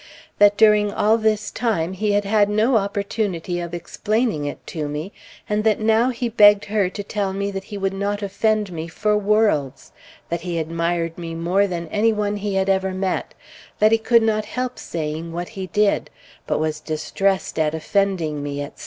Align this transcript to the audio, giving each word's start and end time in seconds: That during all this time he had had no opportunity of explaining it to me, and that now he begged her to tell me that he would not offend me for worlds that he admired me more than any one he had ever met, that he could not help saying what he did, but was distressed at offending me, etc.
That 0.39 0.57
during 0.57 0.91
all 0.91 1.15
this 1.19 1.51
time 1.51 1.93
he 1.93 2.13
had 2.13 2.25
had 2.25 2.49
no 2.49 2.75
opportunity 2.77 3.59
of 3.59 3.71
explaining 3.75 4.45
it 4.45 4.65
to 4.65 4.87
me, 4.87 5.13
and 5.47 5.63
that 5.63 5.79
now 5.79 6.09
he 6.09 6.27
begged 6.27 6.65
her 6.65 6.89
to 6.89 7.03
tell 7.03 7.33
me 7.33 7.51
that 7.51 7.65
he 7.65 7.77
would 7.77 7.93
not 7.93 8.23
offend 8.23 8.71
me 8.71 8.87
for 8.87 9.15
worlds 9.15 9.91
that 10.29 10.41
he 10.41 10.57
admired 10.57 11.19
me 11.19 11.35
more 11.35 11.67
than 11.67 11.87
any 11.89 12.11
one 12.13 12.37
he 12.37 12.55
had 12.55 12.67
ever 12.67 12.95
met, 12.95 13.35
that 13.77 13.91
he 13.91 13.99
could 13.99 14.23
not 14.23 14.45
help 14.45 14.79
saying 14.79 15.33
what 15.33 15.49
he 15.49 15.67
did, 15.67 16.09
but 16.47 16.57
was 16.57 16.79
distressed 16.79 17.59
at 17.59 17.75
offending 17.75 18.41
me, 18.41 18.59
etc. 18.59 18.79